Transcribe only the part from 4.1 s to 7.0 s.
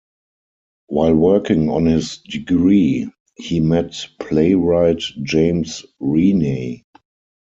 playwright James Reaney.